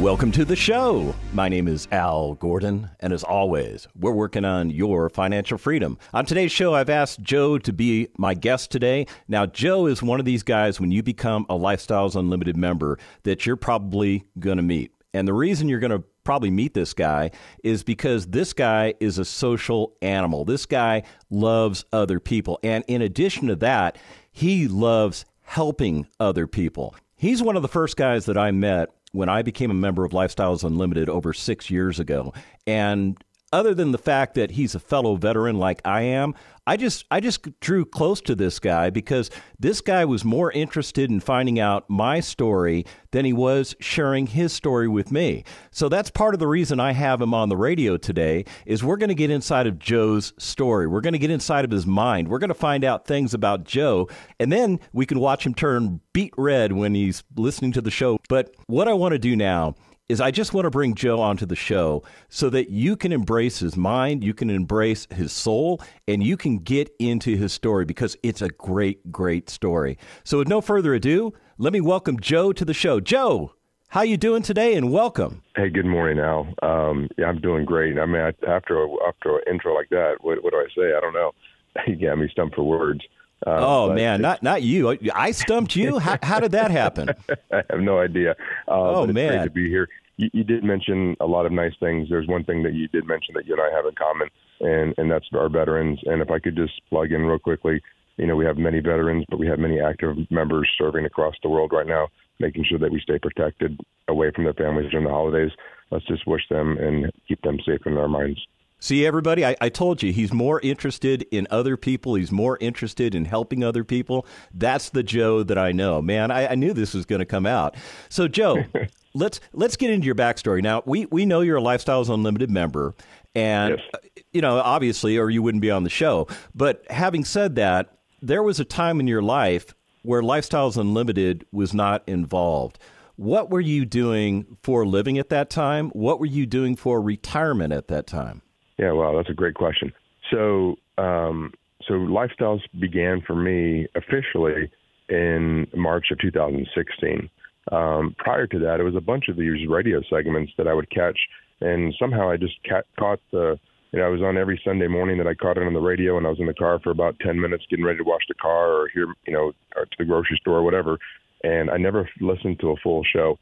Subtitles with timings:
[0.00, 1.14] Welcome to the show.
[1.34, 5.98] My name is Al Gordon, and as always, we're working on your financial freedom.
[6.14, 9.04] On today's show, I've asked Joe to be my guest today.
[9.28, 13.44] Now, Joe is one of these guys when you become a Lifestyles Unlimited member that
[13.44, 14.90] you're probably going to meet.
[15.12, 19.18] And the reason you're going to probably meet this guy is because this guy is
[19.18, 20.46] a social animal.
[20.46, 22.58] This guy loves other people.
[22.62, 23.98] And in addition to that,
[24.32, 26.94] he loves helping other people.
[27.16, 30.12] He's one of the first guys that I met when I became a member of
[30.12, 32.32] Lifestyles Unlimited over six years ago.
[32.66, 36.34] And other than the fact that he's a fellow veteran like I am,
[36.66, 41.10] I just I just drew close to this guy because this guy was more interested
[41.10, 45.42] in finding out my story than he was sharing his story with me.
[45.72, 48.98] So that's part of the reason I have him on the radio today is we're
[48.98, 50.86] going to get inside of Joe's story.
[50.86, 52.28] We're going to get inside of his mind.
[52.28, 56.00] We're going to find out things about Joe and then we can watch him turn
[56.12, 58.18] beet red when he's listening to the show.
[58.28, 59.74] But what I want to do now
[60.10, 63.60] is I just want to bring Joe onto the show so that you can embrace
[63.60, 68.16] his mind, you can embrace his soul, and you can get into his story because
[68.24, 69.98] it's a great, great story.
[70.24, 72.98] So with no further ado, let me welcome Joe to the show.
[72.98, 73.54] Joe,
[73.90, 74.74] how you doing today?
[74.74, 75.42] And welcome.
[75.54, 76.52] Hey, good morning, Al.
[76.60, 77.96] Um, yeah, I'm doing great.
[77.96, 80.92] I mean, after a, after an intro like that, what, what do I say?
[80.92, 81.30] I don't know.
[81.86, 83.00] You got me stumped for words.
[83.46, 84.98] Um, oh man, not not you.
[85.14, 85.98] I stumped you.
[85.98, 87.10] how, how did that happen?
[87.52, 88.32] I have no idea.
[88.68, 89.88] Uh, oh man, great to be here
[90.20, 92.08] you, you did mention a lot of nice things.
[92.10, 94.28] There's one thing that you did mention that you and I have in common,
[94.60, 95.98] and and that's our veterans.
[96.04, 97.80] And if I could just plug in real quickly,
[98.18, 101.48] you know, we have many veterans, but we have many active members serving across the
[101.48, 102.08] world right now,
[102.38, 105.52] making sure that we stay protected away from their families during the holidays.
[105.90, 108.40] Let's just wish them and keep them safe in our minds.
[108.80, 112.14] See, everybody, I, I, told you he's more interested in other people.
[112.14, 114.26] He's more interested in helping other people.
[114.54, 116.00] That's the Joe that I know.
[116.00, 117.76] Man, I, I knew this was going to come out.
[118.08, 118.64] So, Joe,
[119.14, 120.62] let's let's get into your backstory.
[120.62, 122.94] Now, we, we know you're a Lifestyles Unlimited member,
[123.34, 123.86] and yes.
[123.92, 123.98] Uh,
[124.32, 126.26] you know, obviously, or you wouldn't be on the show.
[126.54, 131.74] But having said that, there was a time in your life where Lifestyles Unlimited was
[131.74, 132.78] not involved.
[133.16, 135.90] What were you doing for living at that time?
[135.90, 138.40] What were you doing for retirement at that time?
[138.80, 139.92] Yeah, well, that's a great question.
[140.30, 141.52] So, um,
[141.86, 144.70] so lifestyles began for me officially
[145.10, 147.28] in March of 2016.
[147.70, 150.88] Um, prior to that, it was a bunch of these radio segments that I would
[150.90, 151.18] catch,
[151.60, 153.60] and somehow I just ca- caught the.
[153.92, 156.16] You know, I was on every Sunday morning that I caught it on the radio,
[156.16, 158.34] and I was in the car for about 10 minutes getting ready to wash the
[158.34, 160.96] car or hear, you know, or to the grocery store or whatever.
[161.42, 163.36] And I never listened to a full show.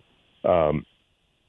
[0.45, 0.87] Um,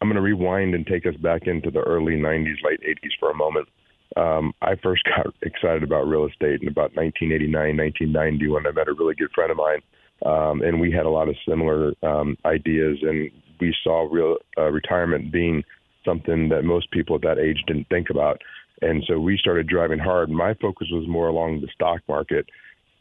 [0.02, 3.32] I'm going to rewind and take us back into the early 90s, late 80s for
[3.32, 3.70] a moment.
[4.20, 8.88] Um, I first got excited about real estate in about 1989, 1990 when I met
[8.88, 9.82] a really good friend of mine.
[10.26, 13.32] Um, and we had a lot of similar um, ideas, and
[13.62, 15.64] we saw real uh, retirement being
[16.04, 18.42] something that most people at that age didn't think about.
[18.82, 20.30] And so we started driving hard.
[20.30, 22.48] My focus was more along the stock market.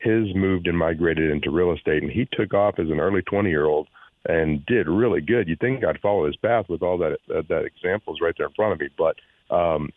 [0.01, 3.49] His moved and migrated into real estate, and he took off as an early 20
[3.49, 3.89] year old
[4.27, 5.49] and did really good.
[5.49, 8.53] You'd think I'd follow his path with all that uh, that examples right there in
[8.55, 9.17] front of me, but
[9.55, 9.91] um,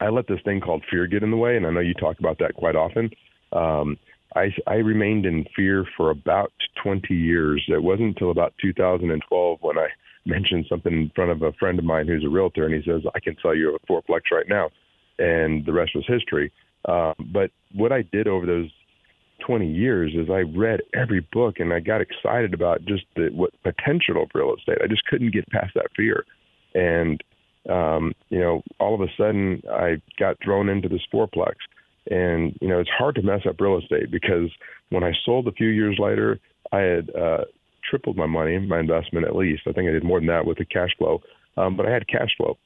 [0.00, 2.18] I let this thing called fear get in the way, and I know you talk
[2.18, 3.10] about that quite often.
[3.52, 3.98] Um,
[4.36, 7.64] I, I remained in fear for about 20 years.
[7.68, 9.88] It wasn't until about 2012 when I
[10.26, 13.02] mentioned something in front of a friend of mine who's a realtor, and he says,
[13.14, 14.70] "I can sell you a fourplex right now,"
[15.18, 16.52] and the rest was history.
[16.84, 18.70] Uh, but what I did over those
[19.40, 23.50] 20 years is I read every book and I got excited about just the what
[23.62, 24.78] potential of real estate.
[24.82, 26.24] I just couldn't get past that fear.
[26.74, 27.22] And
[27.68, 31.54] um, you know, all of a sudden I got thrown into this fourplex.
[32.10, 34.50] And, you know, it's hard to mess up real estate because
[34.90, 36.40] when I sold a few years later,
[36.72, 37.44] I had uh,
[37.88, 39.62] tripled my money, my investment at least.
[39.66, 41.20] I think I did more than that with the cash flow.
[41.56, 42.56] Um, but I had cash flow.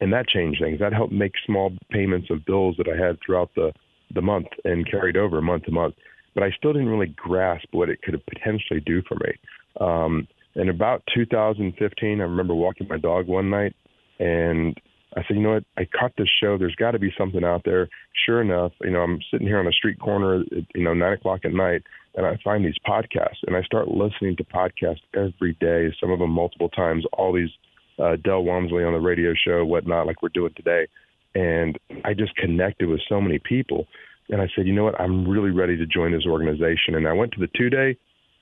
[0.00, 0.80] And that changed things.
[0.80, 3.72] That helped make small payments of bills that I had throughout the,
[4.14, 5.94] the month and carried over month to month.
[6.34, 9.32] But I still didn't really grasp what it could potentially do for me.
[9.80, 13.74] Um, in about 2015, I remember walking my dog one night
[14.18, 14.76] and
[15.16, 15.64] I said, you know what?
[15.76, 16.58] I caught this show.
[16.58, 17.88] There's got to be something out there.
[18.26, 21.12] Sure enough, you know, I'm sitting here on a street corner, at, you know, nine
[21.12, 21.82] o'clock at night,
[22.16, 25.94] and I find these podcasts, and I start listening to podcasts every day.
[26.00, 27.04] Some of them multiple times.
[27.12, 27.50] All these
[27.98, 30.88] uh, Del Walmsley on the radio show, whatnot, like we're doing today.
[31.34, 33.86] and I just connected with so many people.
[34.30, 36.94] And I said, you know what, I'm really ready to join this organization.
[36.94, 37.96] And I went to the two day.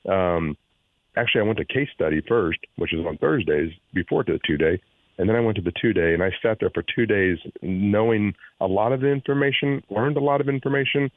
[0.09, 0.57] Um,
[1.17, 4.81] actually, I went to case study first, which is on Thursdays before the two day.
[5.19, 7.39] And then I went to the two day and I sat there for two days
[7.61, 11.11] knowing a lot of the information, learned a lot of information,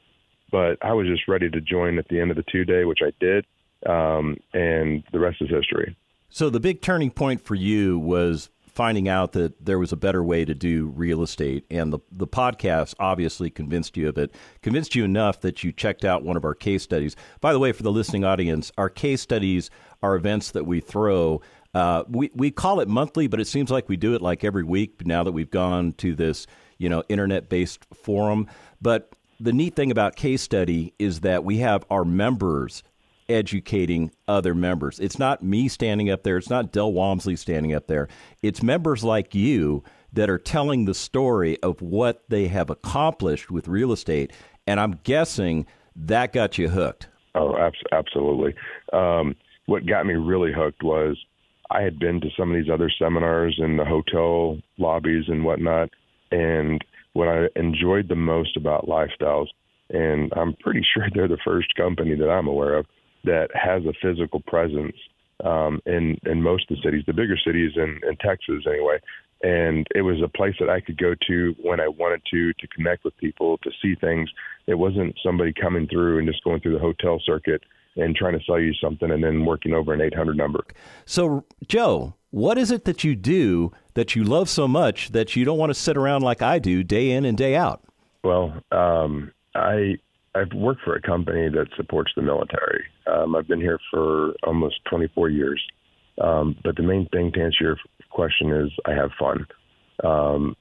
[0.50, 3.00] but I was just ready to join at the end of the two day, which
[3.02, 3.46] I did.
[3.84, 5.96] Um, and the rest is history.
[6.28, 10.22] So the big turning point for you was finding out that there was a better
[10.22, 11.64] way to do real estate.
[11.70, 16.04] And the, the podcast obviously convinced you of it, convinced you enough that you checked
[16.04, 17.16] out one of our case studies.
[17.40, 19.70] By the way, for the listening audience, our case studies
[20.02, 21.40] are events that we throw.
[21.76, 24.64] Uh, we, we call it monthly, but it seems like we do it like every
[24.64, 26.46] week now that we've gone to this,
[26.78, 28.48] you know, internet based forum.
[28.80, 32.82] But the neat thing about case study is that we have our members
[33.28, 34.98] educating other members.
[34.98, 36.38] It's not me standing up there.
[36.38, 38.08] It's not Del Walmsley standing up there.
[38.42, 39.84] It's members like you
[40.14, 44.32] that are telling the story of what they have accomplished with real estate.
[44.66, 47.08] And I'm guessing that got you hooked.
[47.34, 47.54] Oh,
[47.92, 48.54] absolutely.
[48.94, 49.36] Um,
[49.66, 51.22] what got me really hooked was
[51.70, 55.90] I had been to some of these other seminars in the hotel lobbies and whatnot.
[56.30, 59.46] And what I enjoyed the most about lifestyles,
[59.90, 62.86] and I'm pretty sure they're the first company that I'm aware of,
[63.24, 64.96] that has a physical presence
[65.44, 68.98] um, in in most of the cities, the bigger cities in, in Texas anyway.
[69.42, 72.68] And it was a place that I could go to when I wanted to to
[72.68, 74.30] connect with people, to see things.
[74.66, 77.62] It wasn't somebody coming through and just going through the hotel circuit
[77.96, 80.64] and trying to sell you something and then working over an 800 number.
[81.04, 85.44] So, Joe, what is it that you do that you love so much that you
[85.44, 87.82] don't want to sit around like I do day in and day out?
[88.22, 89.96] Well, um, I
[90.34, 92.84] I've worked for a company that supports the military.
[93.06, 95.62] Um, I've been here for almost 24 years.
[96.20, 97.76] Um, but the main thing to answer your
[98.10, 99.46] question is I have fun.
[100.04, 100.56] Um,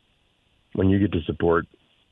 [0.73, 1.65] when you get to support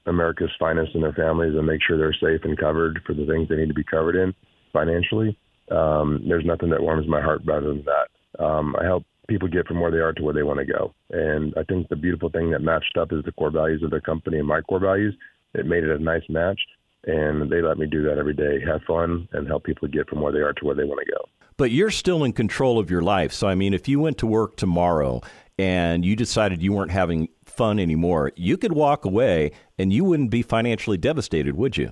[0.05, 3.47] America's finest and their families and make sure they're safe and covered for the things
[3.47, 4.33] they need to be covered in
[4.73, 5.37] financially,
[5.71, 8.43] um, there's nothing that warms my heart better than that.
[8.43, 10.93] Um, I help people get from where they are to where they want to go.
[11.11, 14.01] And I think the beautiful thing that matched up is the core values of the
[14.01, 15.15] company and my core values.
[15.53, 16.59] It made it a nice match
[17.05, 20.21] and they let me do that every day, have fun, and help people get from
[20.21, 21.29] where they are to where they want to go.
[21.57, 23.31] But you're still in control of your life.
[23.33, 25.21] So, I mean, if you went to work tomorrow
[25.59, 30.29] and you decided you weren't having fun anymore, you could walk away and you wouldn't
[30.29, 31.91] be financially devastated, would you?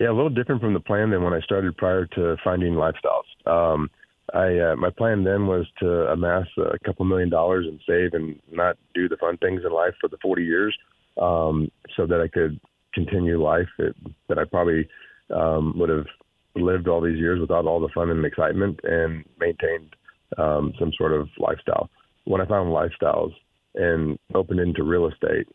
[0.00, 3.28] Yeah, a little different from the plan than when I started prior to finding lifestyles.
[3.46, 3.90] Um,
[4.32, 8.40] I uh, my plan then was to amass a couple million dollars and save and
[8.50, 10.74] not do the fun things in life for the 40 years,
[11.20, 12.58] um, so that I could
[12.94, 13.94] continue life it,
[14.28, 14.88] that I probably
[15.34, 16.06] um, would have
[16.54, 19.94] lived all these years without all the fun and excitement and maintained
[20.38, 21.90] um, some sort of lifestyle.
[22.24, 23.32] When I found lifestyles
[23.74, 25.46] and opened into real estate,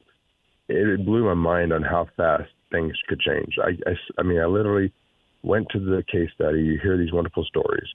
[0.69, 3.55] it blew my mind on how fast things could change.
[3.61, 4.91] I, I, I mean, I literally
[5.43, 6.61] went to the case study.
[6.61, 7.87] You hear these wonderful stories.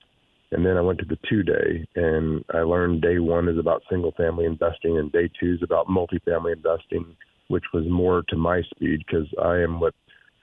[0.52, 3.82] And then I went to the two day and I learned day one is about
[3.88, 7.16] single family investing and day two is about multifamily investing
[7.50, 9.92] which was more to my speed because I am what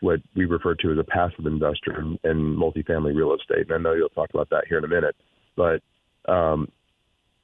[0.01, 3.65] what we refer to as a passive investor in, in multifamily real estate.
[3.67, 5.15] And I know you'll talk about that here in a minute.
[5.55, 5.81] But
[6.31, 6.67] um,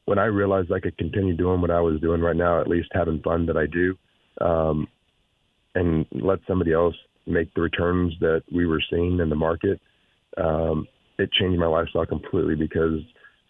[0.06, 2.90] when I realized I could continue doing what I was doing right now, at least
[2.92, 3.98] having fun that I do,
[4.40, 4.88] um,
[5.76, 9.80] and let somebody else make the returns that we were seeing in the market,
[10.38, 10.88] um,
[11.18, 13.00] it changed my lifestyle completely because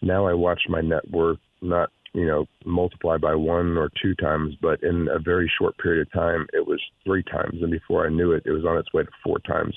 [0.02, 4.54] now I watch my net worth not you know, multiply by one or two times,
[4.62, 7.60] but in a very short period of time, it was three times.
[7.60, 9.76] And before I knew it, it was on its way to four times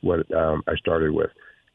[0.00, 1.30] what um, I started with.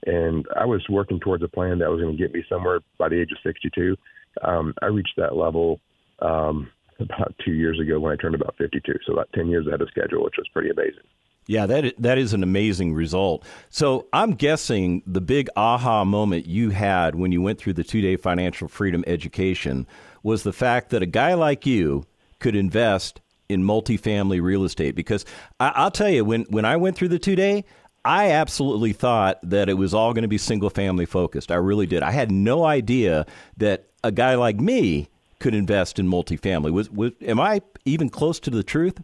[0.06, 3.08] And I was working towards a plan that was going to get me somewhere by
[3.08, 3.96] the age of 62.
[4.44, 5.80] Um, I reached that level
[6.20, 6.70] um,
[7.02, 8.94] about two years ago when I turned about 52.
[9.06, 11.04] So about 10 years ahead of schedule, which was pretty amazing.
[11.48, 13.44] Yeah, that that is an amazing result.
[13.70, 18.00] So I'm guessing the big aha moment you had when you went through the two
[18.00, 19.88] day financial freedom education
[20.24, 22.06] was the fact that a guy like you
[22.40, 24.96] could invest in multifamily real estate.
[24.96, 25.26] Because
[25.60, 27.66] I, will tell you, when when I went through the two day,
[28.06, 31.52] I absolutely thought that it was all going to be single family focused.
[31.52, 32.02] I really did.
[32.02, 33.26] I had no idea
[33.58, 35.10] that a guy like me
[35.42, 36.72] could invest in multifamily.
[36.72, 39.02] Was, was am I even close to the truth?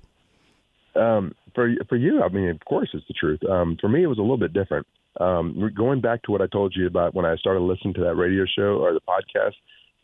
[0.96, 3.44] Um, for for you, I mean, of course, it's the truth.
[3.44, 4.88] Um, for me, it was a little bit different.
[5.20, 8.16] Um, going back to what I told you about when I started listening to that
[8.16, 9.56] radio show or the podcast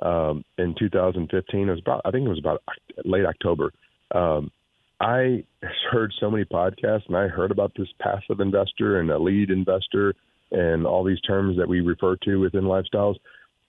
[0.01, 2.61] um, in 2015, it was about I think it was about
[3.05, 3.71] late October.
[4.13, 4.51] Um,
[4.99, 5.43] I
[5.91, 10.15] heard so many podcasts, and I heard about this passive investor and a lead investor,
[10.51, 13.15] and all these terms that we refer to within lifestyles.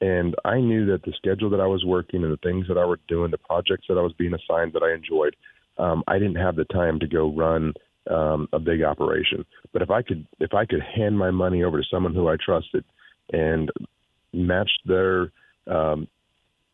[0.05, 2.85] And I knew that the schedule that I was working and the things that I
[2.85, 5.35] was doing, the projects that I was being assigned that I enjoyed,
[5.79, 7.73] um, I didn't have the time to go run
[8.11, 9.47] um, a big operation.
[9.73, 12.37] But if I could if I could hand my money over to someone who I
[12.37, 12.85] trusted
[13.33, 13.73] and
[14.35, 15.33] match their
[15.69, 16.07] um,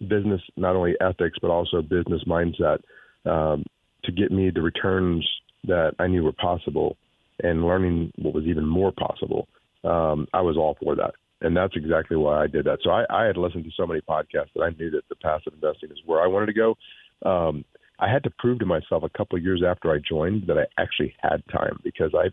[0.00, 2.80] business not only ethics but also business mindset
[3.26, 3.62] um,
[4.02, 5.24] to get me the returns
[5.68, 6.96] that I knew were possible
[7.44, 9.46] and learning what was even more possible,
[9.84, 11.14] um, I was all for that.
[11.42, 12.80] And that's exactly why I did that.
[12.82, 15.54] So I, I had listened to so many podcasts that I knew that the passive
[15.54, 16.76] investing is where I wanted to go.
[17.24, 17.64] Um,
[17.98, 20.66] I had to prove to myself a couple of years after I joined that I
[20.80, 22.30] actually had time because I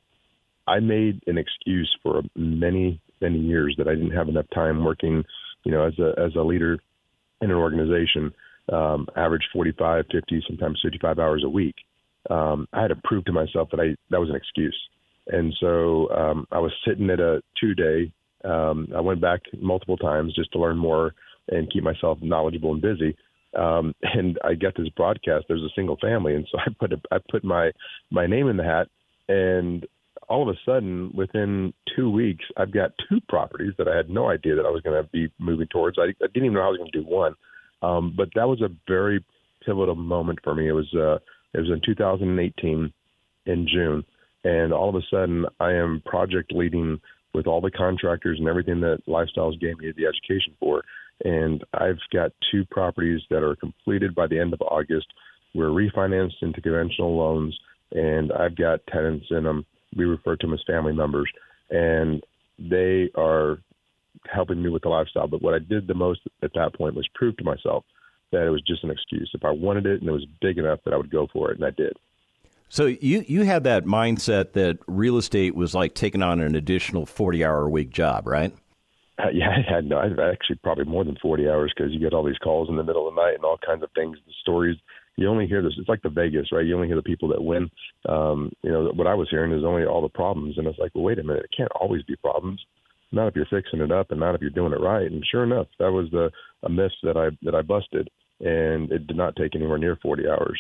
[0.70, 5.24] I made an excuse for many many years that I didn't have enough time working,
[5.64, 6.78] you know, as a as a leader
[7.42, 8.34] in an organization,
[8.72, 11.76] um, average 45, 50, sometimes 55 hours a week.
[12.30, 14.78] Um, I had to prove to myself that I that was an excuse,
[15.28, 18.12] and so um, I was sitting at a two day.
[18.44, 21.14] Um, I went back multiple times just to learn more
[21.50, 23.16] and keep myself knowledgeable and busy
[23.58, 25.46] um, and I get this broadcast.
[25.48, 27.72] There's a single family, and so I put a, I put my
[28.10, 28.88] my name in the hat,
[29.28, 29.86] and
[30.30, 34.30] all of a sudden, within two weeks, I've got two properties that I had no
[34.30, 35.98] idea that I was going to be moving towards.
[35.98, 37.34] I, I didn't even know I was going to do one,
[37.82, 39.24] um, but that was a very
[39.66, 40.68] pivotal moment for me.
[40.68, 41.20] It was uh,
[41.54, 42.94] it was in 2018
[43.46, 44.04] in June,
[44.44, 47.00] and all of a sudden, I am project leading
[47.38, 50.84] with all the contractors and everything that Lifestyles gave me the education for
[51.24, 55.08] and I've got two properties that are completed by the end of August.
[55.56, 57.58] We're refinanced into conventional loans,
[57.92, 59.66] and I've got tenants in them.
[59.96, 61.30] We refer to them as family members,
[61.70, 62.22] and
[62.60, 63.60] they are
[64.32, 65.28] helping me with the lifestyle.
[65.28, 67.84] But what I did the most at that point was prove to myself
[68.32, 69.32] that it was just an excuse.
[69.34, 71.58] If I wanted it and it was big enough, that I would go for it,
[71.58, 71.94] and I did.
[72.70, 77.06] So you you had that mindset that real estate was like taking on an additional
[77.06, 78.54] forty hour a week job, right?
[79.20, 82.14] Uh, yeah, I had no, I've actually probably more than 40 hours because you get
[82.14, 84.34] all these calls in the middle of the night and all kinds of things, the
[84.42, 84.78] stories.
[85.16, 85.74] You only hear this.
[85.78, 86.66] It's like the Vegas, right?
[86.66, 87.72] You only hear the people that win.
[88.08, 90.58] Um, you know, what I was hearing is only all the problems.
[90.58, 91.46] And it's like, well, wait a minute.
[91.46, 92.64] It can't always be problems.
[93.12, 95.10] Not if you're fixing it up and not if you're doing it right.
[95.10, 96.30] And sure enough, that was the
[96.62, 98.10] a myth that I that I busted.
[98.42, 100.60] And it did not take anywhere near 40 hours.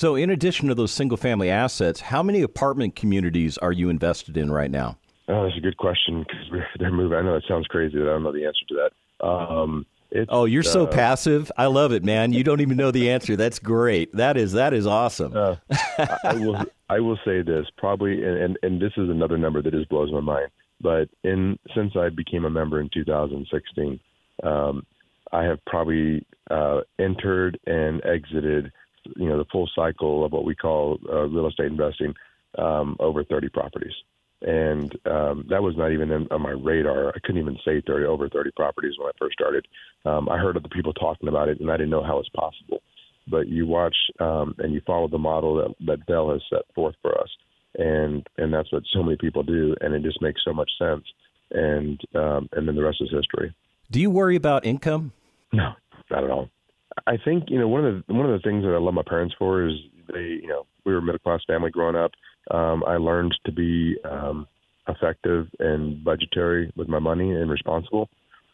[0.00, 4.38] So, in addition to those single family assets, how many apartment communities are you invested
[4.38, 4.96] in right now?
[5.28, 7.18] Oh, that's a good question because they're moving.
[7.18, 8.88] I know that sounds crazy that I don't know the answer to
[9.20, 9.26] that.
[9.26, 9.84] Um,
[10.30, 11.52] oh, you're so uh, passive.
[11.54, 12.32] I love it, man.
[12.32, 13.36] You don't even know the answer.
[13.36, 14.16] That's great.
[14.16, 15.36] That is that is awesome.
[15.36, 16.56] Uh, I, I, will
[16.88, 20.10] I will say this probably, and, and and this is another number that just blows
[20.10, 20.48] my mind.
[20.80, 24.00] But in since I became a member in 2016,
[24.44, 24.86] um,
[25.30, 28.72] I have probably uh, entered and exited,
[29.16, 32.14] you know, the full cycle of what we call uh, real estate investing
[32.58, 33.94] um, over 30 properties
[34.42, 37.10] and um, that was not even in, on my radar.
[37.10, 39.66] I couldn't even say 30 over 30 properties when I first started.
[40.06, 42.82] Um, I heard other people talking about it, and I didn't know how it's possible.
[43.28, 46.94] But you watch um, and you follow the model that, that Del has set forth
[47.02, 47.28] for us,
[47.76, 51.04] and and that's what so many people do, and it just makes so much sense.
[51.50, 53.54] And um, and then the rest is history.
[53.90, 55.12] Do you worry about income?
[55.52, 55.72] No,
[56.10, 56.48] not at all.
[57.06, 59.02] I think you know one of the one of the things that I love my
[59.06, 59.74] parents for is
[60.12, 62.12] they you know we were a middle class family growing up
[62.50, 64.46] um, I learned to be um,
[64.88, 68.08] effective and budgetary with my money and responsible.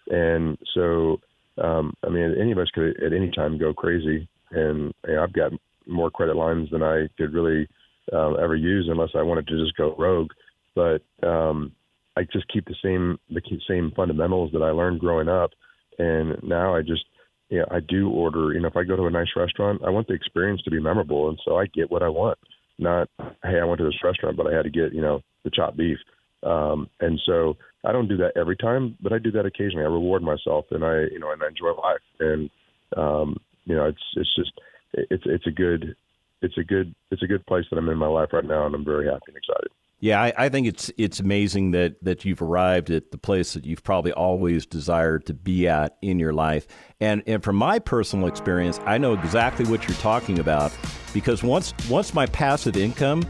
[0.08, 1.20] And so,
[1.62, 4.28] um, I mean, any of us could at any time go crazy.
[4.50, 5.52] And you know, I've got
[5.86, 7.68] more credit lines than I could really
[8.12, 10.30] uh, ever use unless I wanted to just go rogue.
[10.74, 11.72] But um,
[12.16, 15.50] I just keep the same the same fundamentals that I learned growing up.
[15.98, 17.04] And now I just
[17.48, 18.52] yeah, I do order.
[18.52, 20.80] You know, if I go to a nice restaurant, I want the experience to be
[20.80, 22.38] memorable, and so I get what I want
[22.78, 25.50] not hey, I went to this restaurant, but I had to get you know the
[25.50, 25.98] chopped beef.
[26.42, 29.84] Um, and so I don't do that every time, but I do that occasionally.
[29.84, 32.00] I reward myself, and I you know and I enjoy life.
[32.20, 32.50] And
[32.96, 34.52] um, you know, it's it's just
[34.92, 35.96] it's it's a good
[36.42, 38.74] it's a good it's a good place that I'm in my life right now, and
[38.74, 39.70] I'm very happy and excited.
[39.98, 43.64] Yeah, I, I, think it's it's amazing that that you've arrived at the place that
[43.64, 46.66] you've probably always desired to be at in your life.
[47.00, 50.76] And and from my personal experience, I know exactly what you're talking about
[51.14, 53.22] because once once my passive income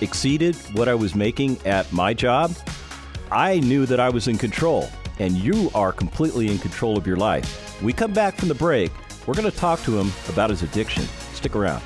[0.00, 2.56] exceeded what I was making at my job,
[3.30, 4.88] I knew that I was in control.
[5.18, 7.82] And you are completely in control of your life.
[7.82, 8.92] We come back from the break.
[9.26, 11.02] We're going to talk to him about his addiction.
[11.34, 11.82] Stick around.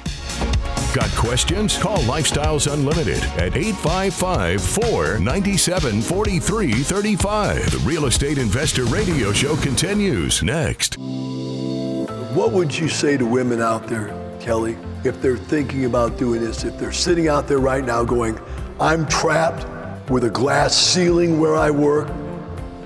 [0.92, 1.78] Got questions?
[1.78, 7.70] Call Lifestyles Unlimited at 855 497 4335.
[7.70, 10.98] The Real Estate Investor Radio Show continues next.
[10.98, 16.62] What would you say to women out there, Kelly, if they're thinking about doing this?
[16.62, 18.38] If they're sitting out there right now going,
[18.78, 19.66] I'm trapped
[20.10, 22.10] with a glass ceiling where I work.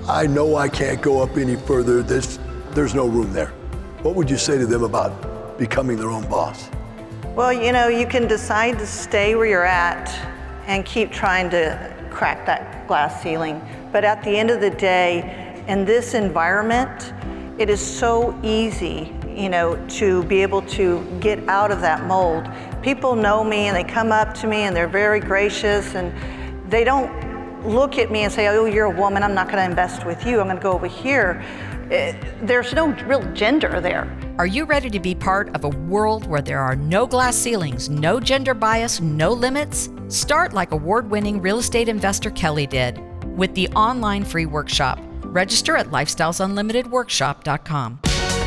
[0.07, 2.01] I know I can't go up any further.
[2.03, 2.39] There's,
[2.71, 3.49] there's no room there.
[4.01, 6.69] What would you say to them about becoming their own boss?
[7.37, 10.09] Well, you know, you can decide to stay where you're at
[10.65, 13.61] and keep trying to crack that glass ceiling.
[13.91, 17.13] But at the end of the day, in this environment,
[17.59, 22.49] it is so easy, you know, to be able to get out of that mold.
[22.81, 26.11] People know me and they come up to me and they're very gracious and
[26.71, 29.69] they don't look at me and say, oh, you're a woman, I'm not going to
[29.69, 31.45] invest with you, I'm going to go over here.
[31.89, 34.13] It, eh, there's no real gender there.
[34.37, 37.89] Are you ready to be part of a world where there are no glass ceilings,
[37.89, 39.89] no gender bias, no limits?
[40.09, 43.01] Start like award winning real estate investor Kelly did
[43.37, 44.99] with the online free workshop.
[45.23, 47.99] Register at lifestylesunlimitedworkshop.com.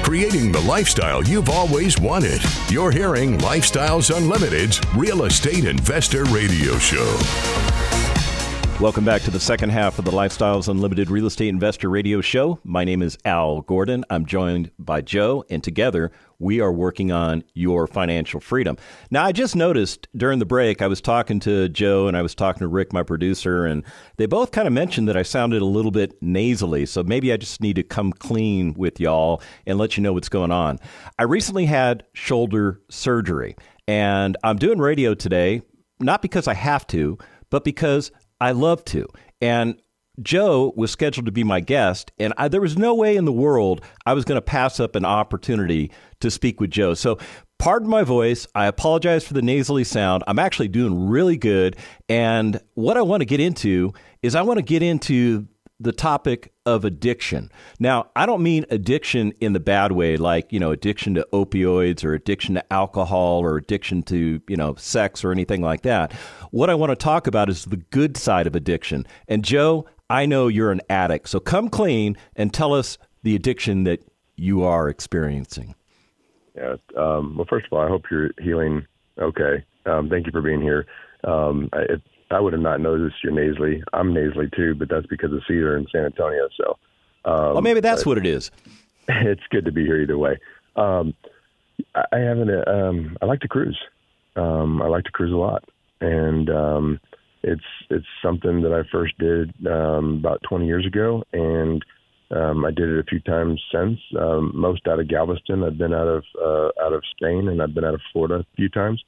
[0.03, 2.43] Creating the lifestyle you've always wanted.
[2.69, 7.90] You're hearing Lifestyles Unlimited's Real Estate Investor Radio Show.
[8.81, 12.59] Welcome back to the second half of the Lifestyles Unlimited Real Estate Investor Radio Show.
[12.65, 14.07] My name is Al Gordon.
[14.09, 18.79] I'm joined by Joe, and together we are working on your financial freedom.
[19.11, 22.35] Now, I just noticed during the break, I was talking to Joe and I was
[22.35, 23.85] talking to Rick, my producer, and
[24.17, 26.87] they both kind of mentioned that I sounded a little bit nasally.
[26.87, 30.31] So maybe I just need to come clean with y'all and let you know what's
[30.31, 30.79] going on.
[31.19, 33.57] I recently had shoulder surgery,
[33.87, 35.61] and I'm doing radio today,
[36.01, 37.19] not because I have to,
[37.51, 38.11] but because
[38.41, 39.07] I love to.
[39.41, 39.81] And
[40.23, 43.33] Joe was scheduled to be my guest, and I, there was no way in the
[43.33, 46.95] world I was going to pass up an opportunity to speak with Joe.
[46.95, 47.19] So,
[47.59, 48.47] pardon my voice.
[48.55, 50.25] I apologize for the nasally sound.
[50.27, 51.77] I'm actually doing really good.
[52.09, 53.93] And what I want to get into
[54.23, 55.47] is I want to get into
[55.79, 57.51] the topic of addiction.
[57.79, 62.05] Now, I don't mean addiction in the bad way, like, you know, addiction to opioids
[62.05, 66.13] or addiction to alcohol or addiction to, you know, sex or anything like that.
[66.51, 69.07] What I want to talk about is the good side of addiction.
[69.29, 71.29] And Joe, I know you're an addict.
[71.29, 74.03] So come clean and tell us the addiction that
[74.37, 75.75] you are experiencing.
[76.57, 76.77] Yeah.
[76.97, 78.87] Um, well, first of all, I hope you're healing
[79.19, 79.65] okay.
[79.87, 80.87] Um, thank you for being here.
[81.25, 81.83] Um, I,
[82.31, 83.83] I would have not noticed you're nasally.
[83.93, 86.49] I'm nasally too, but that's because of Cedar in San Antonio.
[86.57, 86.79] So,
[87.25, 88.51] um, well, maybe that's what it is.
[89.13, 90.39] It's good to be here either way.
[90.77, 91.15] Um,
[92.13, 92.69] I haven't.
[92.69, 93.77] Um, I like to cruise.
[94.37, 95.65] Um, I like to cruise a lot,
[96.01, 97.01] and um,
[97.43, 101.85] it's it's something that I first did um, about 20 years ago, and
[102.31, 103.99] um, I did it a few times since.
[104.17, 105.65] Um, most out of Galveston.
[105.65, 108.57] I've been out of uh, out of Spain, and I've been out of Florida a
[108.57, 109.03] few times.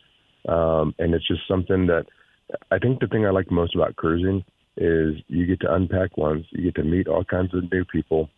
[0.48, 2.06] Um, and it's just something that
[2.70, 4.44] I think the thing I like most about cruising
[4.76, 8.30] is you get to unpack once, you get to meet all kinds of new people,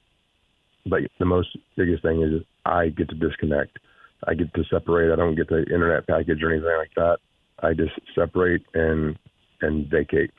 [0.86, 3.78] but the most biggest thing is I get to disconnect.
[4.26, 5.12] I get to separate.
[5.12, 7.18] I don't get the internet package or anything like that.
[7.62, 9.18] I just separate and
[9.60, 10.30] and vacate.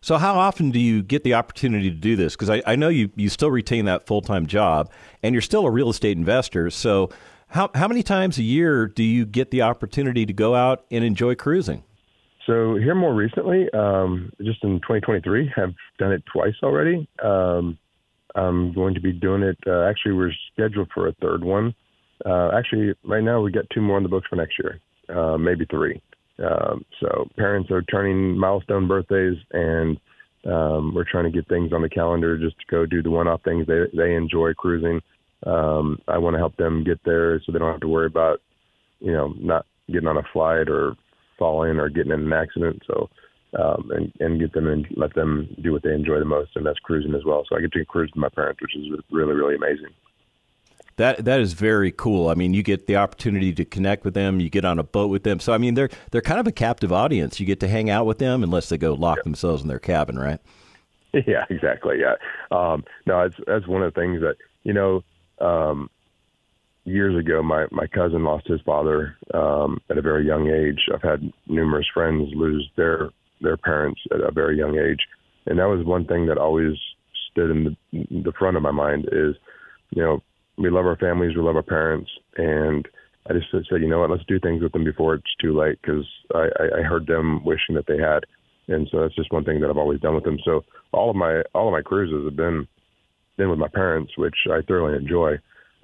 [0.00, 2.34] So, how often do you get the opportunity to do this?
[2.34, 4.90] Because I, I know you, you still retain that full time job
[5.22, 6.70] and you're still a real estate investor.
[6.70, 7.10] So,
[7.48, 11.04] how, how many times a year do you get the opportunity to go out and
[11.04, 11.84] enjoy cruising?
[12.46, 17.08] So here more recently, um, just in 2023, have done it twice already.
[17.22, 17.78] Um,
[18.34, 19.58] I'm going to be doing it.
[19.66, 21.74] Uh, actually, we're scheduled for a third one.
[22.24, 24.80] Uh, actually, right now we got two more on the books for next year,
[25.14, 26.00] uh, maybe three.
[26.38, 29.98] Um, so parents are turning milestone birthdays, and
[30.46, 33.42] um, we're trying to get things on the calendar just to go do the one-off
[33.44, 35.00] things they they enjoy cruising.
[35.46, 38.40] Um, I want to help them get there so they don't have to worry about,
[39.00, 40.94] you know, not getting on a flight or
[41.38, 42.82] falling or getting in an accident.
[42.86, 43.10] So,
[43.58, 46.64] um, and and get them and let them do what they enjoy the most, and
[46.64, 47.44] that's cruising as well.
[47.48, 49.90] So I get to cruise with my parents, which is really really amazing.
[50.96, 52.28] That that is very cool.
[52.28, 54.40] I mean, you get the opportunity to connect with them.
[54.40, 55.40] You get on a boat with them.
[55.40, 57.40] So I mean, they're they're kind of a captive audience.
[57.40, 59.22] You get to hang out with them unless they go lock yeah.
[59.24, 60.40] themselves in their cabin, right?
[61.26, 62.00] Yeah, exactly.
[62.00, 62.14] Yeah.
[62.50, 65.04] Um, no, it's that's one of the things that you know.
[65.42, 65.90] Um,
[66.84, 70.80] years ago, my my cousin lost his father um, at a very young age.
[70.92, 75.00] I've had numerous friends lose their their parents at a very young age,
[75.46, 76.74] and that was one thing that always
[77.30, 79.34] stood in the the front of my mind is,
[79.90, 80.22] you know,
[80.58, 82.86] we love our families, we love our parents, and
[83.28, 85.78] I just said, you know what, let's do things with them before it's too late
[85.80, 88.24] because I, I, I heard them wishing that they had,
[88.66, 90.38] and so that's just one thing that I've always done with them.
[90.44, 92.66] So all of my all of my cruises have been
[93.36, 95.38] been with my parents, which I thoroughly enjoy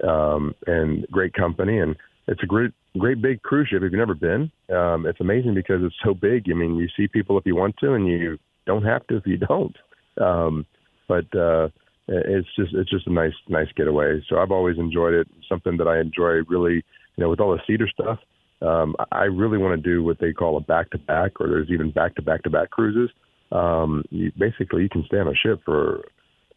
[0.07, 1.79] um, and great company.
[1.79, 1.95] And
[2.27, 3.81] it's a great, great big cruise ship.
[3.83, 6.45] If you've never been, um, it's amazing because it's so big.
[6.49, 9.25] I mean, you see people if you want to, and you don't have to if
[9.25, 9.75] you don't.
[10.19, 10.65] Um,
[11.07, 11.69] but uh,
[12.07, 14.23] it's just it's just a nice nice getaway.
[14.29, 15.27] So I've always enjoyed it.
[15.47, 16.83] Something that I enjoy really, you
[17.23, 18.19] know, with all the cedar stuff.
[18.61, 21.69] Um, I really want to do what they call a back to back, or there's
[21.69, 23.09] even back to back to back cruises.
[23.51, 26.03] Um, you, basically, you can stay on a ship for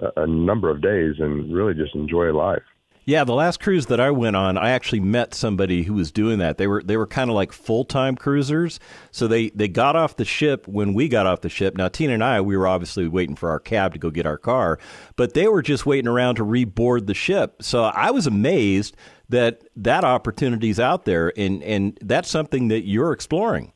[0.00, 2.62] a, a number of days and really just enjoy life.
[3.04, 6.38] Yeah, the last cruise that I went on, I actually met somebody who was doing
[6.38, 6.56] that.
[6.56, 8.78] They were they were kind of like full time cruisers.
[9.10, 11.76] So they they got off the ship when we got off the ship.
[11.76, 14.38] Now Tina and I, we were obviously waiting for our cab to go get our
[14.38, 14.78] car,
[15.16, 17.60] but they were just waiting around to reboard the ship.
[17.60, 18.96] So I was amazed
[19.30, 23.72] that that opportunity's out there, and and that's something that you're exploring.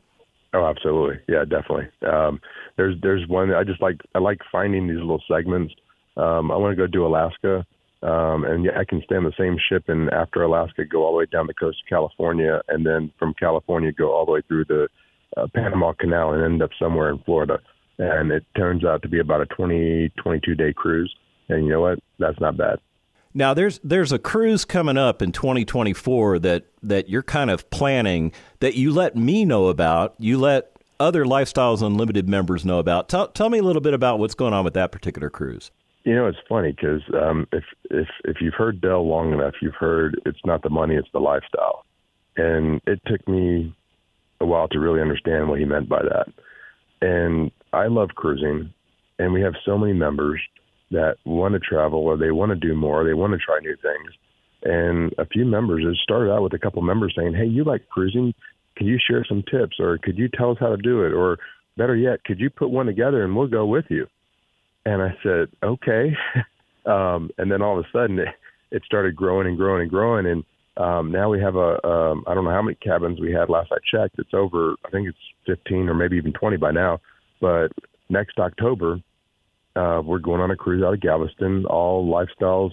[0.55, 1.19] Oh, absolutely.
[1.29, 1.89] Yeah, definitely.
[2.09, 2.41] Um,
[2.77, 5.75] there's there's one I just like I like finding these little segments.
[6.17, 7.67] Um, I want to go do Alaska
[8.03, 11.13] um, and yeah, I can stay on the same ship and after Alaska go all
[11.13, 14.43] the way down the coast of California, and then from California go all the way
[14.47, 14.89] through the
[15.37, 17.61] uh, Panama Canal and end up somewhere in Florida.
[17.99, 21.15] And it turns out to be about a 20, 22 day cruise.
[21.49, 21.99] And you know what?
[22.19, 22.79] That's not bad.
[23.33, 28.33] Now there's there's a cruise coming up in 2024 that that you're kind of planning
[28.61, 30.15] that you let me know about.
[30.19, 33.09] You let other Lifestyles Unlimited members know about.
[33.09, 35.71] Tell, tell me a little bit about what's going on with that particular cruise.
[36.07, 39.75] You know, it's funny because um, if if if you've heard Del long enough, you've
[39.75, 41.85] heard it's not the money, it's the lifestyle,
[42.37, 43.75] and it took me
[44.41, 46.29] a while to really understand what he meant by that.
[47.03, 48.73] And I love cruising,
[49.19, 50.41] and we have so many members
[50.93, 53.77] that want to travel or they want to do more, they want to try new
[53.83, 54.15] things.
[54.63, 57.89] And a few members, it started out with a couple members saying, "Hey, you like
[57.89, 58.33] cruising?
[58.77, 61.39] Can you share some tips, or could you tell us how to do it, or
[61.77, 64.07] better yet, could you put one together and we'll go with you?"
[64.87, 66.17] And I said, okay.
[66.87, 68.29] um, and then all of a sudden it,
[68.71, 70.27] it started growing and growing and growing.
[70.27, 70.45] And
[70.77, 73.73] um, now we have a, um, I don't know how many cabins we had last
[73.73, 74.19] I checked.
[74.19, 77.01] It's over, I think it's 15 or maybe even 20 by now.
[77.41, 77.69] But
[78.09, 79.01] next October,
[79.75, 81.67] uh, we're going on a cruise out of Galveston.
[81.67, 82.71] All Lifestyles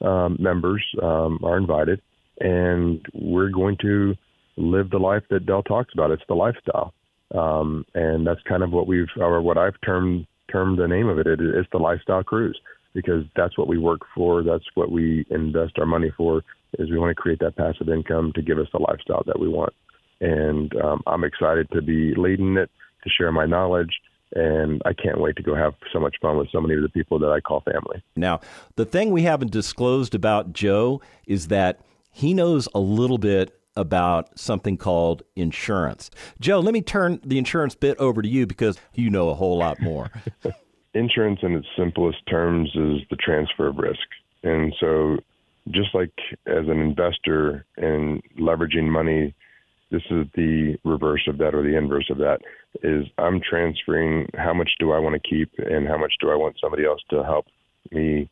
[0.00, 2.00] um, members um, are invited,
[2.40, 4.14] and we're going to
[4.56, 6.10] live the life that Del talks about.
[6.10, 6.94] It's the lifestyle,
[7.34, 11.18] um, and that's kind of what we've, or what I've termed term the name of
[11.18, 11.26] it.
[11.26, 12.60] it it's the lifestyle cruise
[12.94, 14.42] because that's what we work for.
[14.42, 16.42] That's what we invest our money for.
[16.78, 19.48] Is we want to create that passive income to give us the lifestyle that we
[19.48, 19.72] want.
[20.20, 22.70] And um, I'm excited to be leading it,
[23.02, 24.00] to share my knowledge,
[24.34, 26.88] and I can't wait to go have so much fun with so many of the
[26.88, 28.02] people that I call family.
[28.14, 28.40] Now,
[28.76, 31.80] the thing we haven't disclosed about Joe is that
[32.12, 36.10] he knows a little bit about something called insurance.
[36.40, 39.56] Joe, let me turn the insurance bit over to you because you know a whole
[39.56, 40.10] lot more.
[40.94, 44.06] insurance, in its simplest terms, is the transfer of risk.
[44.42, 45.18] And so,
[45.70, 46.12] just like
[46.46, 49.34] as an investor and leveraging money,
[49.90, 52.40] this is the reverse of that or the inverse of that
[52.82, 56.36] is I'm transferring how much do I want to keep and how much do I
[56.36, 57.46] want somebody else to help
[57.90, 58.30] me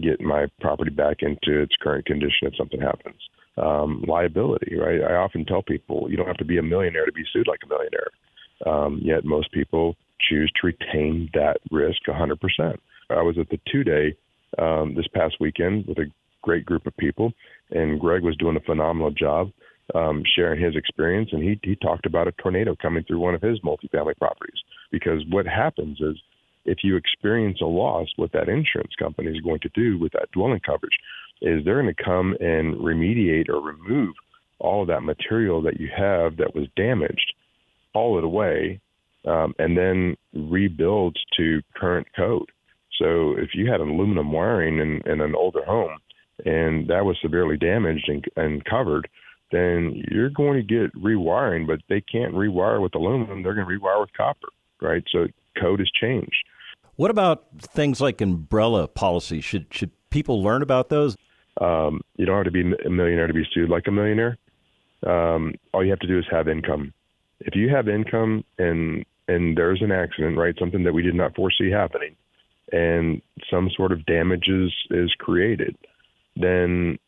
[0.00, 3.20] get my property back into its current condition if something happens
[3.56, 5.00] um, liability, right?
[5.02, 7.60] I often tell people you don't have to be a millionaire to be sued like
[7.64, 8.10] a millionaire.
[8.66, 9.96] Um, yet most people
[10.28, 12.76] choose to retain that risk 100%.
[13.10, 14.16] I was at the two day
[14.58, 16.06] um, this past weekend with a
[16.42, 17.32] great group of people,
[17.70, 19.50] and Greg was doing a phenomenal job
[19.94, 21.30] um, sharing his experience.
[21.32, 24.58] And he, he talked about a tornado coming through one of his multifamily properties.
[24.90, 26.16] Because what happens is
[26.64, 30.30] if you experience a loss, what that insurance company is going to do with that
[30.32, 30.96] dwelling coverage
[31.40, 34.14] is they're going to come and remediate or remove
[34.58, 37.32] all of that material that you have that was damaged,
[37.94, 38.80] haul it away,
[39.26, 42.50] um, and then rebuild to current code.
[42.98, 45.98] So if you had aluminum wiring in, in an older home
[46.44, 49.08] and that was severely damaged and, and covered,
[49.52, 53.42] then you're going to get rewiring, but they can't rewire with aluminum.
[53.42, 54.48] They're going to rewire with copper,
[54.80, 55.02] right?
[55.10, 55.26] So
[55.60, 56.44] code has changed.
[56.96, 59.40] What about things like umbrella policy?
[59.40, 61.16] Should should people learn about those?
[61.60, 64.38] Um, you don't have to be a millionaire to be sued like a millionaire.
[65.06, 66.92] Um, all you have to do is have income.
[67.40, 71.36] If you have income and and there's an accident, right, something that we did not
[71.36, 72.16] foresee happening,
[72.72, 75.76] and some sort of damage is is created,
[76.36, 76.98] then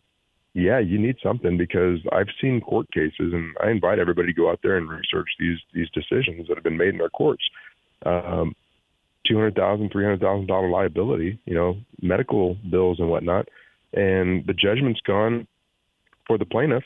[0.54, 4.50] yeah, you need something because I've seen court cases, and I invite everybody to go
[4.50, 7.42] out there and research these these decisions that have been made in our courts.
[8.04, 8.54] Um,
[9.26, 13.48] two hundred thousand, three hundred thousand dollar liability, you know, medical bills and whatnot
[13.92, 15.46] and the judgment's gone
[16.26, 16.84] for the plaintiff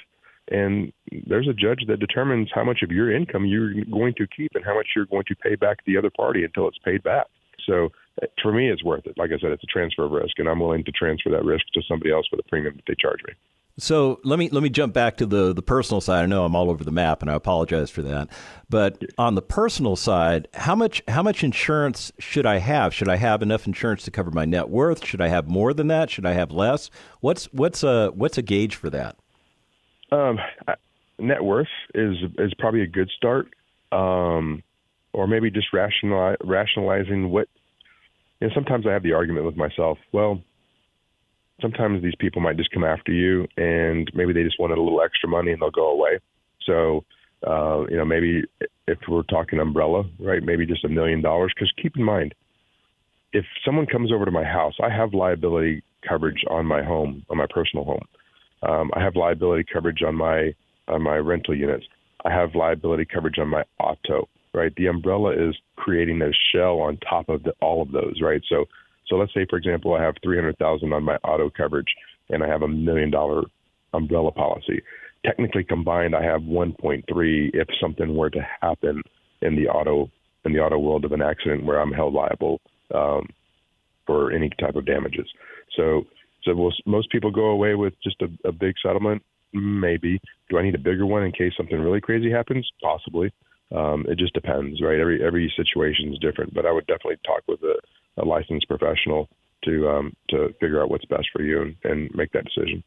[0.48, 0.92] and
[1.26, 4.64] there's a judge that determines how much of your income you're going to keep and
[4.64, 7.26] how much you're going to pay back the other party until it's paid back.
[7.66, 7.88] So
[8.22, 9.18] uh, for me, it's worth it.
[9.18, 11.64] Like I said, it's a transfer of risk, and I'm willing to transfer that risk
[11.74, 13.32] to somebody else for the premium that they charge me.
[13.78, 16.22] So let me let me jump back to the the personal side.
[16.22, 18.28] I know I'm all over the map, and I apologize for that.
[18.70, 22.94] But on the personal side, how much how much insurance should I have?
[22.94, 25.04] Should I have enough insurance to cover my net worth?
[25.04, 26.08] Should I have more than that?
[26.08, 26.90] Should I have less?
[27.20, 29.16] What's what's a what's a gauge for that?
[30.10, 30.38] Um,
[31.18, 33.48] net worth is is probably a good start,
[33.92, 34.62] um,
[35.12, 37.48] or maybe just rationali- rationalizing what.
[38.40, 39.98] You know, sometimes I have the argument with myself.
[40.12, 40.42] Well,
[41.60, 45.02] sometimes these people might just come after you, and maybe they just wanted a little
[45.02, 46.18] extra money and they'll go away.
[46.64, 47.04] So,
[47.46, 48.44] uh, you know, maybe
[48.86, 50.42] if we're talking umbrella, right?
[50.42, 51.52] Maybe just a million dollars.
[51.54, 52.34] Because keep in mind,
[53.32, 57.36] if someone comes over to my house, I have liability coverage on my home, on
[57.36, 58.04] my personal home.
[58.62, 60.54] Um, I have liability coverage on my
[60.88, 61.86] on my rental units.
[62.24, 64.28] I have liability coverage on my auto.
[64.54, 68.20] Right, the umbrella is creating a shell on top of the, all of those.
[68.22, 68.64] Right, so
[69.08, 71.88] so let's say, for example, I have three hundred thousand on my auto coverage,
[72.30, 73.44] and I have a million dollar
[73.92, 74.82] umbrella policy.
[75.24, 77.02] Technically combined, I have 1.3
[77.52, 79.02] if something were to happen
[79.42, 80.10] in the auto
[80.44, 82.60] in the auto world of an accident where I'm held liable
[82.94, 83.26] um,
[84.06, 85.26] for any type of damages.
[85.76, 86.04] So,
[86.44, 89.22] so will most people go away with just a, a big settlement?
[89.52, 90.20] Maybe.
[90.48, 92.68] Do I need a bigger one in case something really crazy happens?
[92.80, 93.32] Possibly.
[93.74, 95.00] Um, it just depends, right?
[95.00, 97.74] Every every situation is different, but I would definitely talk with a,
[98.16, 99.28] a licensed professional
[99.64, 102.82] to um, to figure out what's best for you and, and make that decision.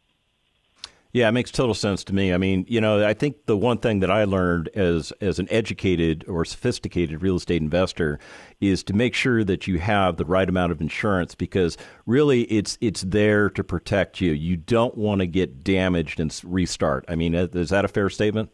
[1.11, 2.31] Yeah, it makes total sense to me.
[2.33, 5.47] I mean, you know, I think the one thing that I learned as as an
[5.49, 8.19] educated or sophisticated real estate investor
[8.61, 12.77] is to make sure that you have the right amount of insurance because really it's
[12.79, 14.33] it's there to protect you.
[14.33, 17.05] You don't want to get damaged and restart.
[17.07, 18.51] I mean, is that a fair statement?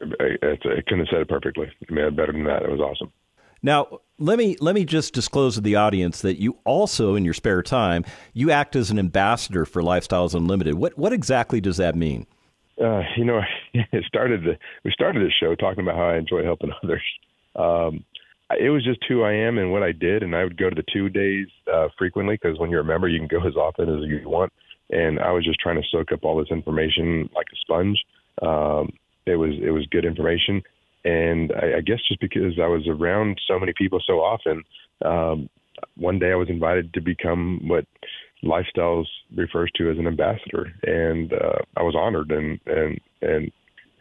[0.00, 1.68] I, I couldn't have said it perfectly.
[1.88, 2.62] I mean, better than that.
[2.62, 3.12] It was awesome.
[3.62, 7.34] Now, let me let me just disclose to the audience that you also, in your
[7.34, 10.74] spare time, you act as an ambassador for Lifestyles Unlimited.
[10.74, 12.26] What what exactly does that mean?
[12.82, 13.40] Uh, you know,
[13.74, 14.42] it started.
[14.42, 17.02] The, we started this show talking about how I enjoy helping others.
[17.56, 18.04] Um,
[18.58, 20.74] it was just who I am and what I did, and I would go to
[20.74, 23.88] the two days uh, frequently because when you're a member, you can go as often
[23.88, 24.52] as you want.
[24.90, 27.98] And I was just trying to soak up all this information like a sponge.
[28.42, 28.92] Um,
[29.24, 30.62] it was it was good information
[31.04, 34.62] and I, I guess just because I was around so many people so often,
[35.04, 35.48] um,
[35.96, 37.86] one day I was invited to become what
[38.44, 43.52] Lifestyles refers to as an ambassador, and uh, I was honored and and and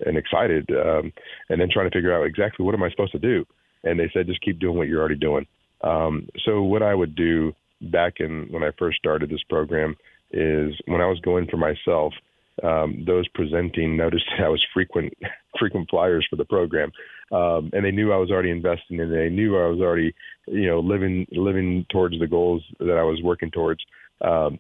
[0.06, 1.14] and excited, um,
[1.50, 3.46] and then trying to figure out exactly what am I supposed to do.
[3.84, 5.46] And they said just keep doing what you're already doing.
[5.84, 9.96] Um, so what I would do back in when I first started this program
[10.32, 12.14] is when I was going for myself,
[12.64, 15.14] um, those presenting noticed that I was frequent
[15.60, 16.92] frequent flyers for the program,
[17.32, 20.14] um, and they knew I was already investing, and they knew I was already
[20.48, 23.82] you know living living towards the goals that I was working towards.
[24.22, 24.60] Um,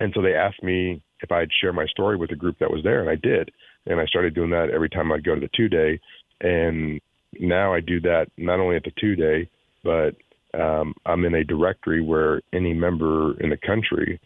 [0.00, 2.82] and so they asked me if I'd share my story with the group that was
[2.82, 3.50] there, and I did.
[3.86, 6.00] And I started doing that every time I'd go to the two day,
[6.40, 7.00] and
[7.38, 9.48] now I do that not only at the two day,
[9.82, 10.14] but
[10.58, 14.20] um, I'm in a directory where any member in the country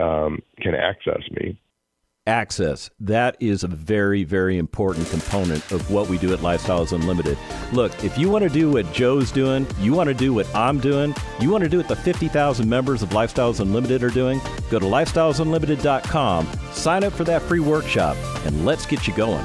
[0.00, 1.58] um, can access me
[2.26, 2.90] access.
[3.00, 7.38] That is a very, very important component of what we do at Lifestyles Unlimited.
[7.72, 10.80] Look, if you want to do what Joe's doing, you want to do what I'm
[10.80, 14.78] doing, you want to do what the 50,000 members of Lifestyles Unlimited are doing, go
[14.78, 19.44] to lifestylesunlimited.com, sign up for that free workshop, and let's get you going.